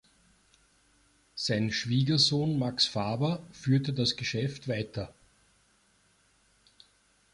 [1.35, 5.13] Sein Schwiegersohn Max Faber führte das Geschäft weiter.